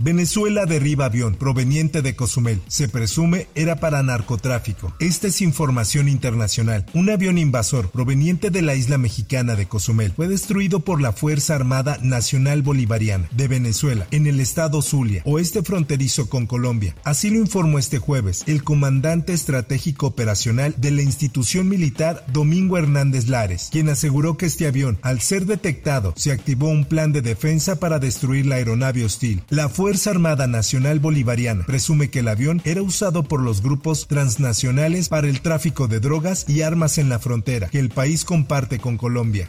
Venezuela 0.00 0.64
derriba 0.64 1.06
avión 1.06 1.34
proveniente 1.34 2.02
de 2.02 2.14
Cozumel. 2.14 2.60
Se 2.68 2.88
presume 2.88 3.48
era 3.56 3.80
para 3.80 4.04
narcotráfico. 4.04 4.94
Esta 5.00 5.26
es 5.26 5.42
información 5.42 6.08
internacional. 6.08 6.86
Un 6.94 7.10
avión 7.10 7.36
invasor 7.36 7.90
proveniente 7.90 8.50
de 8.50 8.62
la 8.62 8.76
isla 8.76 8.96
mexicana 8.96 9.56
de 9.56 9.66
Cozumel 9.66 10.12
fue 10.12 10.28
destruido 10.28 10.80
por 10.80 11.00
la 11.00 11.12
Fuerza 11.12 11.56
Armada 11.56 11.98
Nacional 12.00 12.62
Bolivariana 12.62 13.28
de 13.32 13.48
Venezuela 13.48 14.06
en 14.12 14.28
el 14.28 14.38
estado 14.38 14.82
Zulia, 14.82 15.22
oeste 15.24 15.64
fronterizo 15.64 16.28
con 16.28 16.46
Colombia. 16.46 16.94
Así 17.02 17.30
lo 17.30 17.38
informó 17.38 17.80
este 17.80 17.98
jueves 17.98 18.44
el 18.46 18.62
comandante 18.62 19.32
estratégico 19.32 20.06
operacional 20.06 20.76
de 20.78 20.92
la 20.92 21.02
institución 21.02 21.68
militar 21.68 22.24
Domingo 22.32 22.78
Hernández 22.78 23.28
Lares, 23.28 23.68
quien 23.72 23.88
aseguró 23.88 24.36
que 24.36 24.46
este 24.46 24.68
avión, 24.68 24.98
al 25.02 25.20
ser 25.20 25.46
detectado, 25.46 26.14
se 26.16 26.30
activó 26.30 26.68
un 26.68 26.84
plan 26.84 27.12
de 27.12 27.20
defensa 27.20 27.80
para 27.80 27.98
destruir 27.98 28.46
la 28.46 28.56
aeronave 28.56 29.04
hostil. 29.04 29.42
La 29.48 29.68
Armada 30.06 30.46
Nacional 30.46 31.00
Bolivariana 31.00 31.64
presume 31.64 32.10
que 32.10 32.18
el 32.18 32.28
avión 32.28 32.60
era 32.66 32.82
usado 32.82 33.22
por 33.22 33.40
los 33.40 33.62
grupos 33.62 34.06
transnacionales 34.06 35.08
para 35.08 35.28
el 35.28 35.40
tráfico 35.40 35.88
de 35.88 35.98
drogas 35.98 36.44
y 36.46 36.60
armas 36.60 36.98
en 36.98 37.08
la 37.08 37.18
frontera 37.18 37.68
que 37.68 37.78
el 37.78 37.88
país 37.88 38.26
comparte 38.26 38.78
con 38.78 38.98
Colombia. 38.98 39.48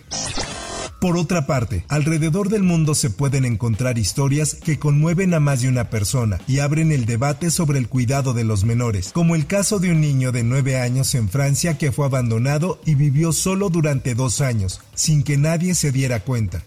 Por 0.99 1.15
otra 1.15 1.47
parte, 1.47 1.85
alrededor 1.87 2.49
del 2.49 2.63
mundo 2.63 2.93
se 2.93 3.09
pueden 3.09 3.45
encontrar 3.45 3.97
historias 3.97 4.55
que 4.55 4.77
conmueven 4.77 5.33
a 5.33 5.39
más 5.39 5.61
de 5.61 5.69
una 5.69 5.89
persona 5.89 6.41
y 6.45 6.59
abren 6.59 6.91
el 6.91 7.05
debate 7.05 7.51
sobre 7.51 7.79
el 7.79 7.87
cuidado 7.87 8.33
de 8.33 8.43
los 8.43 8.65
menores, 8.65 9.13
como 9.13 9.35
el 9.35 9.47
caso 9.47 9.79
de 9.79 9.91
un 9.91 10.01
niño 10.01 10.33
de 10.33 10.43
9 10.43 10.77
años 10.77 11.15
en 11.15 11.29
Francia 11.29 11.77
que 11.77 11.93
fue 11.93 12.05
abandonado 12.05 12.81
y 12.85 12.95
vivió 12.95 13.31
solo 13.31 13.69
durante 13.69 14.13
dos 14.13 14.41
años, 14.41 14.81
sin 14.93 15.23
que 15.23 15.37
nadie 15.37 15.73
se 15.73 15.93
diera 15.93 16.19
cuenta. 16.19 16.65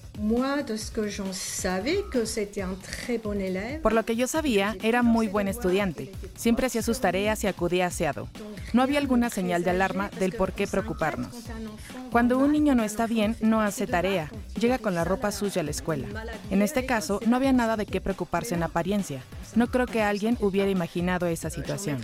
Por 3.83 3.93
lo 3.93 4.05
que 4.05 4.17
yo 4.17 4.27
sabía, 4.29 4.77
era 4.83 5.03
muy 5.03 5.29
buen 5.29 5.49
estudiante. 5.49 6.11
Siempre 6.37 6.67
hacía 6.67 6.83
sus 6.83 7.01
tareas 7.01 7.45
y 7.45 7.49
acudía 7.49 7.87
aseado. 7.87 8.29
No 8.73 8.83
había 8.83 8.99
alguna 8.99 9.29
señal 9.29 9.65
de 9.65 9.71
alarma 9.71 10.11
del 10.19 10.33
por 10.33 10.53
qué 10.53 10.67
preocuparnos. 10.67 11.35
Cuando 12.11 12.39
un 12.39 12.53
niño 12.53 12.75
no 12.75 12.85
está 12.85 13.07
bien, 13.07 13.37
no 13.41 13.61
hace 13.61 13.87
tarea, 13.87 14.31
llega 14.59 14.79
con 14.79 14.95
la 14.95 15.05
ropa 15.05 15.31
sucia 15.31 15.61
a 15.61 15.65
la 15.65 15.71
escuela. 15.71 16.09
En 16.51 16.63
este 16.63 16.87
caso, 16.87 17.21
no 17.27 17.37
había 17.37 17.53
nada 17.53 17.77
de 17.77 17.87
qué 17.87 18.01
preocuparse 18.01 18.55
en 18.55 18.63
apariencia. 18.63 19.23
No 19.55 19.71
creo 19.71 19.87
que 19.87 20.03
alguien 20.03 20.37
hubiera 20.41 20.71
imaginado 20.71 21.27
esa 21.27 21.51
situación. 21.51 21.99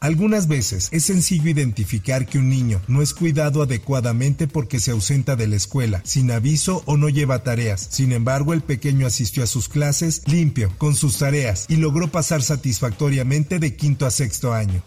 Algunas 0.00 0.48
veces 0.48 0.88
es 0.92 1.04
sencillo 1.04 1.48
identificar 1.48 2.26
que 2.26 2.36
un 2.36 2.50
niño 2.50 2.82
no 2.88 3.00
es 3.00 3.14
cuidado 3.14 3.62
adecuadamente 3.62 4.46
porque 4.46 4.78
se 4.78 4.90
ausenta 4.90 5.34
de 5.34 5.46
la 5.46 5.56
escuela, 5.56 6.02
sin 6.04 6.30
aviso 6.30 6.82
o 6.84 6.98
no 6.98 7.08
lleva 7.08 7.42
tareas. 7.42 7.88
Sin 7.90 8.12
embargo, 8.12 8.52
el 8.52 8.60
pequeño 8.60 9.06
asistió 9.06 9.42
a 9.42 9.46
sus 9.46 9.70
clases 9.70 10.20
limpio, 10.26 10.70
con 10.76 10.94
sus 10.94 11.16
tareas, 11.16 11.64
y 11.70 11.76
logró 11.76 12.08
pasar 12.08 12.42
satisfactoriamente 12.42 13.58
de 13.58 13.76
quinto 13.76 14.04
a 14.04 14.10
sexto 14.10 14.52
año. 14.52 14.82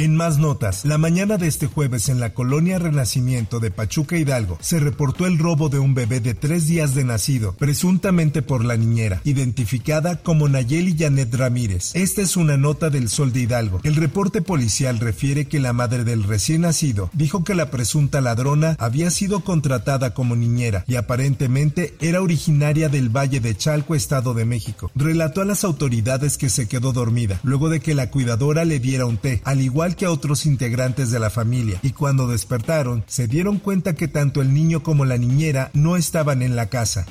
En 0.00 0.16
más 0.16 0.38
notas, 0.38 0.86
la 0.86 0.96
mañana 0.96 1.36
de 1.36 1.46
este 1.46 1.66
jueves 1.66 2.08
en 2.08 2.20
la 2.20 2.32
colonia 2.32 2.78
Renacimiento 2.78 3.60
de 3.60 3.70
Pachuca 3.70 4.16
Hidalgo 4.16 4.56
se 4.62 4.80
reportó 4.80 5.26
el 5.26 5.38
robo 5.38 5.68
de 5.68 5.78
un 5.78 5.92
bebé 5.92 6.20
de 6.20 6.32
tres 6.32 6.66
días 6.66 6.94
de 6.94 7.04
nacido, 7.04 7.54
presuntamente 7.58 8.40
por 8.40 8.64
la 8.64 8.78
niñera, 8.78 9.20
identificada 9.24 10.22
como 10.22 10.48
Nayeli 10.48 10.96
Janet 10.98 11.34
Ramírez. 11.34 11.90
Esta 11.92 12.22
es 12.22 12.38
una 12.38 12.56
nota 12.56 12.88
del 12.88 13.10
Sol 13.10 13.34
de 13.34 13.40
Hidalgo. 13.40 13.80
El 13.82 13.94
reporte 13.94 14.40
policial 14.40 15.00
refiere 15.00 15.48
que 15.48 15.60
la 15.60 15.74
madre 15.74 16.02
del 16.02 16.22
recién 16.22 16.62
nacido 16.62 17.10
dijo 17.12 17.44
que 17.44 17.54
la 17.54 17.70
presunta 17.70 18.22
ladrona 18.22 18.76
había 18.78 19.10
sido 19.10 19.40
contratada 19.40 20.14
como 20.14 20.34
niñera 20.34 20.82
y 20.88 20.96
aparentemente 20.96 21.94
era 22.00 22.22
originaria 22.22 22.88
del 22.88 23.14
Valle 23.14 23.40
de 23.40 23.54
Chalco, 23.54 23.94
Estado 23.94 24.32
de 24.32 24.46
México. 24.46 24.90
Relató 24.94 25.42
a 25.42 25.44
las 25.44 25.62
autoridades 25.62 26.38
que 26.38 26.48
se 26.48 26.68
quedó 26.68 26.94
dormida 26.94 27.38
luego 27.42 27.68
de 27.68 27.80
que 27.80 27.94
la 27.94 28.10
cuidadora 28.10 28.64
le 28.64 28.80
diera 28.80 29.04
un 29.04 29.18
té, 29.18 29.42
al 29.44 29.60
igual 29.60 29.89
que 29.96 30.06
a 30.06 30.10
otros 30.10 30.46
integrantes 30.46 31.10
de 31.10 31.18
la 31.18 31.30
familia, 31.30 31.78
y 31.82 31.90
cuando 31.90 32.26
despertaron 32.26 33.04
se 33.06 33.26
dieron 33.26 33.58
cuenta 33.58 33.94
que 33.94 34.08
tanto 34.08 34.42
el 34.42 34.52
niño 34.54 34.82
como 34.82 35.04
la 35.04 35.18
niñera 35.18 35.70
no 35.74 35.96
estaban 35.96 36.42
en 36.42 36.56
la 36.56 36.66
casa. 36.66 37.06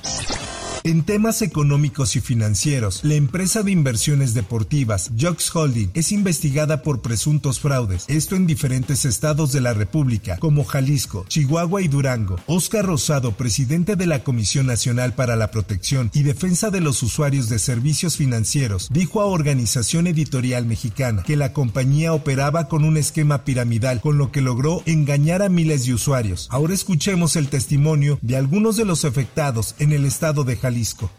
En 0.84 1.03
temas 1.03 1.41
económicos 1.41 2.16
y 2.16 2.22
financieros, 2.22 3.01
la 3.03 3.16
empresa 3.16 3.63
de 3.63 3.72
inversiones 3.72 4.34
deportivas 4.34 5.12
Jocks 5.19 5.53
Holding 5.53 5.90
es 5.94 6.13
investigada 6.13 6.84
por 6.84 7.01
presuntos 7.01 7.59
fraudes, 7.59 8.06
esto 8.07 8.38
en 8.38 8.47
diferentes 8.47 9.03
estados 9.03 9.51
de 9.51 9.59
la 9.59 9.73
República, 9.73 10.38
como 10.38 10.63
Jalisco, 10.63 11.25
Chihuahua 11.28 11.81
y 11.81 11.90
Durango. 11.90 12.38
Oscar 12.47 12.85
Rosado, 12.85 13.34
presidente 13.34 13.97
de 13.97 14.07
la 14.07 14.23
Comisión 14.23 14.67
Nacional 14.67 15.13
para 15.13 15.35
la 15.35 15.51
Protección 15.51 16.12
y 16.13 16.23
Defensa 16.23 16.69
de 16.69 16.79
los 16.79 17.03
Usuarios 17.03 17.50
de 17.50 17.59
Servicios 17.59 18.16
Financieros, 18.16 18.88
dijo 18.90 19.22
a 19.22 19.25
Organización 19.25 20.07
Editorial 20.07 20.66
Mexicana 20.66 21.23
que 21.23 21.35
la 21.35 21.51
compañía 21.51 22.13
operaba 22.13 22.69
con 22.69 22.85
un 22.85 22.96
esquema 22.96 23.44
piramidal, 23.44 24.00
con 24.00 24.17
lo 24.17 24.31
que 24.31 24.41
logró 24.41 24.81
engañar 24.85 25.41
a 25.41 25.50
miles 25.50 25.85
de 25.85 25.94
usuarios. 25.94 26.47
Ahora 26.51 26.73
escuchemos 26.73 27.35
el 27.35 27.50
testimonio 27.50 28.17
de 28.22 28.38
algunos 28.38 28.78
de 28.78 28.85
los 28.85 29.03
afectados 29.03 29.75
en 29.79 29.91
el 29.91 30.06
estado 30.06 30.46
de 30.46 30.56
Jalisco 30.56 30.69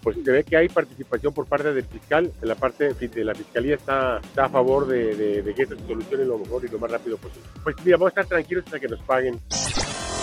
pues 0.03 0.17
se 0.25 0.31
ve 0.31 0.45
que 0.45 0.57
hay 0.57 0.69
participación 0.69 1.33
por 1.33 1.47
parte 1.47 1.73
del 1.73 1.85
fiscal, 1.85 2.33
la 2.43 2.55
parte 2.55 2.95
de 2.95 3.25
la 3.25 3.35
fiscalía 3.35 3.75
está, 3.75 4.17
a 4.19 4.49
favor 4.49 4.87
de, 4.87 5.53
que 5.55 5.63
esto 5.63 5.77
se 5.77 5.87
solucione 5.87 6.25
lo 6.25 6.39
mejor 6.39 6.65
y 6.65 6.69
lo 6.69 6.79
más 6.79 6.91
rápido 6.91 7.17
posible. 7.17 7.49
Pues 7.63 7.77
mira, 7.85 7.97
vamos 7.97 8.09
a 8.09 8.21
estar 8.21 8.27
tranquilos 8.27 8.65
hasta 8.65 8.79
que 8.79 8.89
nos 8.89 9.01
paguen. 9.01 9.39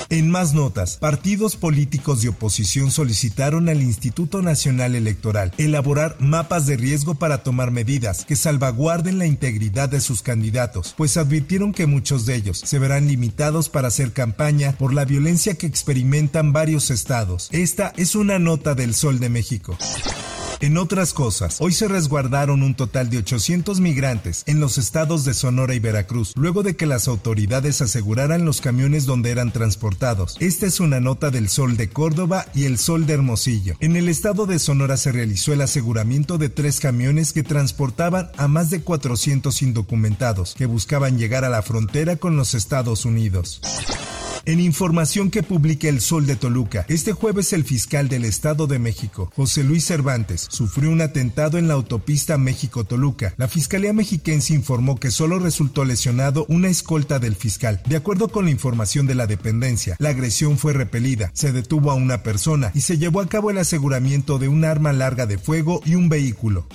En 0.09 0.29
más 0.29 0.53
notas, 0.53 0.97
partidos 0.97 1.57
políticos 1.57 2.21
de 2.21 2.29
oposición 2.29 2.91
solicitaron 2.91 3.67
al 3.67 3.81
Instituto 3.81 4.41
Nacional 4.41 4.95
Electoral 4.95 5.51
elaborar 5.57 6.15
mapas 6.19 6.65
de 6.65 6.77
riesgo 6.77 7.15
para 7.15 7.43
tomar 7.43 7.71
medidas 7.71 8.23
que 8.23 8.37
salvaguarden 8.37 9.19
la 9.19 9.25
integridad 9.25 9.89
de 9.89 9.99
sus 9.99 10.21
candidatos, 10.21 10.93
pues 10.95 11.17
advirtieron 11.17 11.73
que 11.73 11.87
muchos 11.87 12.25
de 12.25 12.35
ellos 12.35 12.61
se 12.63 12.79
verán 12.79 13.07
limitados 13.07 13.67
para 13.67 13.89
hacer 13.89 14.13
campaña 14.13 14.73
por 14.77 14.93
la 14.93 15.03
violencia 15.03 15.55
que 15.55 15.67
experimentan 15.67 16.53
varios 16.53 16.89
estados. 16.89 17.49
Esta 17.51 17.91
es 17.97 18.15
una 18.15 18.39
nota 18.39 18.75
del 18.75 18.95
Sol 18.95 19.19
de 19.19 19.29
México. 19.29 19.77
En 20.59 20.77
otras 20.77 21.13
cosas, 21.13 21.57
hoy 21.61 21.71
se 21.71 21.87
resguardaron 21.87 22.63
un 22.63 22.73
total 22.73 23.11
de 23.11 23.19
800 23.19 23.79
migrantes 23.79 24.43
en 24.47 24.59
los 24.59 24.79
estados 24.79 25.23
de 25.23 25.35
Sonora 25.35 25.75
y 25.75 25.79
Veracruz, 25.79 26.33
luego 26.35 26.63
de 26.63 26.75
que 26.75 26.87
las 26.87 27.07
autoridades 27.07 27.81
aseguraran 27.81 28.43
los 28.43 28.59
camiones 28.59 29.05
donde 29.05 29.29
eran 29.29 29.51
transportados. 29.51 30.35
Esta 30.39 30.65
es 30.65 30.79
una 30.79 30.99
nota 30.99 31.29
del 31.29 31.47
Sol 31.47 31.77
de 31.77 31.89
Córdoba 31.89 32.47
y 32.55 32.65
el 32.65 32.79
Sol 32.79 33.05
de 33.05 33.13
Hermosillo. 33.13 33.75
En 33.81 33.95
el 33.95 34.09
estado 34.09 34.47
de 34.47 34.57
Sonora 34.57 34.97
se 34.97 35.11
realizó 35.11 35.53
el 35.53 35.61
aseguramiento 35.61 36.39
de 36.39 36.49
tres 36.49 36.79
camiones 36.79 37.33
que 37.33 37.43
transportaban 37.43 38.31
a 38.37 38.47
más 38.47 38.71
de 38.71 38.81
400 38.81 39.61
indocumentados 39.61 40.55
que 40.55 40.65
buscaban 40.65 41.19
llegar 41.19 41.45
a 41.45 41.49
la 41.49 41.61
frontera 41.61 42.15
con 42.15 42.35
los 42.35 42.55
Estados 42.55 43.05
Unidos. 43.05 43.61
En 44.47 44.61
información 44.61 45.29
que 45.29 45.43
publica 45.43 45.89
El 45.89 45.99
Sol 45.99 46.25
de 46.25 46.37
Toluca, 46.37 46.85
este 46.87 47.11
jueves 47.11 47.51
el 47.51 47.65
fiscal 47.65 48.07
del 48.07 48.23
Estado 48.23 48.65
de 48.65 48.79
México, 48.79 49.29
José 49.35 49.61
Luis 49.61 49.83
Cervantes, 49.83 50.47
sufrió 50.49 50.89
un 50.89 51.01
atentado 51.01 51.57
en 51.57 51.67
la 51.67 51.73
autopista 51.73 52.37
México-Toluca. 52.37 53.33
La 53.35 53.49
Fiscalía 53.49 53.91
Mexiquense 53.91 54.53
informó 54.53 55.01
que 55.01 55.11
solo 55.11 55.37
resultó 55.37 55.83
lesionado 55.83 56.45
una 56.47 56.69
escolta 56.69 57.19
del 57.19 57.35
fiscal. 57.35 57.81
De 57.89 57.97
acuerdo 57.97 58.29
con 58.29 58.45
la 58.45 58.51
información 58.51 59.05
de 59.05 59.15
la 59.15 59.27
dependencia, 59.27 59.97
la 59.99 60.09
agresión 60.11 60.57
fue 60.57 60.71
repelida, 60.71 61.29
se 61.33 61.51
detuvo 61.51 61.91
a 61.91 61.95
una 61.95 62.23
persona 62.23 62.71
y 62.73 62.79
se 62.79 62.97
llevó 62.97 63.19
a 63.19 63.27
cabo 63.27 63.51
el 63.51 63.57
aseguramiento 63.57 64.39
de 64.39 64.47
un 64.47 64.63
arma 64.63 64.93
larga 64.93 65.25
de 65.25 65.37
fuego 65.37 65.81
y 65.83 65.95
un 65.95 66.07
vehículo. 66.07 66.67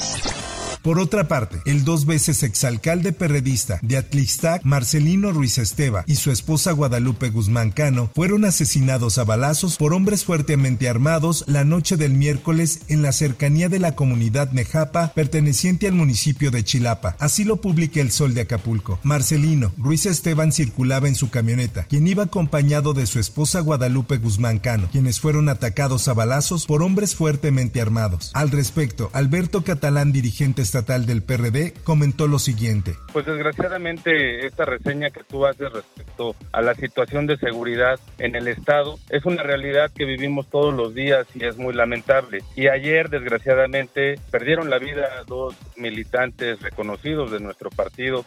Por 0.83 0.99
otra 0.99 1.29
parte, 1.29 1.63
el 1.65 1.85
dos 1.85 2.07
veces 2.07 2.43
exalcalde 2.43 3.13
perredista 3.13 3.79
de 3.83 3.97
Atlistac, 3.97 4.65
Marcelino 4.65 5.31
Ruiz 5.31 5.59
Esteva, 5.59 6.03
y 6.09 6.17
su 6.17 6.33
esposa 6.33 6.73
Guadalupe 6.73 7.31
Guzmán 7.31 7.71
Cano 7.71 8.11
fueron 8.17 8.45
asesinados 8.45 9.19
a 9.19 9.25
balazos 9.25 9.77
por 9.77 9.95
hombres 9.95 10.25
fuertemente 10.25 10.89
armados 10.89 11.45
la 11.47 11.63
noche 11.63 11.97
del 11.97 12.15
miércoles 12.15 12.81
en 12.89 13.03
la 13.03 13.13
cercanía 13.13 13.69
de 13.69 13.79
la 13.79 13.95
comunidad 13.95 14.51
Nejapa 14.51 15.13
perteneciente 15.15 15.87
al 15.87 15.95
municipio 15.95 16.51
de 16.51 16.65
Chilapa. 16.65 17.15
Así 17.21 17.45
lo 17.45 17.61
publica 17.61 18.01
el 18.01 18.11
Sol 18.11 18.35
de 18.35 18.41
Acapulco. 18.41 18.99
Marcelino 19.05 19.73
Ruiz 19.79 20.07
Esteban 20.07 20.51
circulaba 20.51 21.07
en 21.07 21.15
su 21.15 21.31
camioneta, 21.31 21.85
quien 21.85 22.09
iba 22.09 22.25
acompañado 22.25 22.93
de 22.93 23.07
su 23.07 23.21
esposa 23.21 23.61
Guadalupe 23.61 24.17
Guzmán 24.17 24.59
Cano, 24.59 24.89
quienes 24.91 25.21
fueron 25.21 25.49
atacados 25.49 26.09
a 26.09 26.13
balazos 26.13 26.67
por 26.67 26.83
hombres 26.83 27.15
fuertemente 27.15 27.81
armados. 27.81 28.33
Al 28.35 28.51
respecto, 28.51 29.11
Alberto 29.13 29.63
Catalán, 29.63 30.11
dirigente 30.11 30.72
estatal 30.73 31.05
del 31.05 31.23
PRD, 31.23 31.75
comentó 31.85 32.27
lo 32.27 32.39
siguiente. 32.39 32.97
Pues 33.13 33.27
desgraciadamente 33.27 34.47
esta 34.47 34.65
reseña 34.65 35.11
que 35.11 35.23
tú 35.23 35.45
haces 35.45 35.71
respecto 35.71 36.35
a 36.51 36.63
la 36.63 36.75
situación 36.75 37.27
de 37.27 37.37
seguridad 37.37 38.01
en 38.19 38.37
el 38.37 38.49
Estado 38.49 38.99
es 39.11 39.27
una 39.27 39.43
realidad 39.43 39.91
que 39.95 40.07
vivimos 40.07 40.49
todos 40.49 40.73
los 40.73 40.95
días 40.95 41.27
y 41.35 41.45
es 41.45 41.59
muy 41.59 41.75
lamentable. 41.75 42.43
Y 42.57 42.69
ayer, 42.69 43.11
desgraciadamente, 43.11 44.19
perdieron 44.31 44.71
la 44.71 44.79
vida 44.79 45.09
dos 45.27 45.55
militantes 45.77 46.61
reconocidos 46.63 47.31
de 47.31 47.41
nuestro 47.41 47.69
partido. 47.69 48.25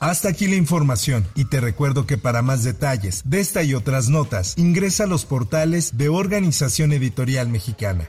Hasta 0.00 0.28
aquí 0.28 0.48
la 0.48 0.56
información 0.56 1.26
y 1.34 1.46
te 1.46 1.60
recuerdo 1.60 2.06
que 2.06 2.18
para 2.18 2.42
más 2.42 2.62
detalles 2.62 3.22
de 3.24 3.40
esta 3.40 3.62
y 3.62 3.74
otras 3.74 4.10
notas 4.10 4.54
ingresa 4.58 5.04
a 5.04 5.06
los 5.06 5.24
portales 5.24 5.96
de 5.96 6.10
Organización 6.10 6.92
Editorial 6.92 7.48
Mexicana. 7.48 8.08